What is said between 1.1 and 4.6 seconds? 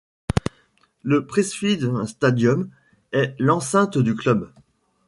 Priestfield Stadium est l'enceinte du club.